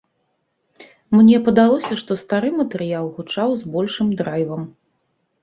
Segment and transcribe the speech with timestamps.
[1.17, 4.67] Мне падалося, што стары матэрыял гучаў з большым драйвам.